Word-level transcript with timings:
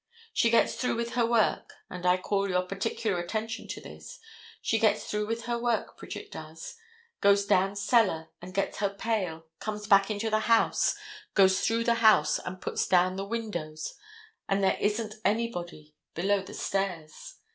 She 0.33 0.49
gets 0.49 0.73
through 0.73 0.95
with 0.95 1.11
her 1.11 1.27
work—and 1.27 2.07
I 2.07 2.17
call 2.17 2.49
your 2.49 2.63
particular 2.63 3.19
attention 3.19 3.67
to 3.67 3.79
this. 3.81 4.17
She 4.59 4.79
gets 4.79 5.03
through 5.05 5.27
with 5.27 5.43
her 5.43 5.59
work, 5.59 5.95
Bridget 5.99 6.31
does, 6.31 6.75
goes 7.19 7.45
down 7.45 7.75
cellar 7.75 8.29
and 8.41 8.51
gets 8.51 8.77
her 8.79 8.89
pail, 8.89 9.45
comes 9.59 9.85
back 9.85 10.09
into 10.09 10.31
the 10.31 10.39
house, 10.49 10.95
goes 11.35 11.59
through 11.59 11.83
the 11.83 11.93
house 12.01 12.39
and 12.39 12.59
puts 12.59 12.87
down 12.87 13.15
the 13.15 13.25
windows 13.27 13.93
and 14.49 14.63
there 14.63 14.77
isn't 14.81 15.13
anybody 15.23 15.93
below 16.15 16.41
the 16.41 16.55
stairs. 16.55 17.35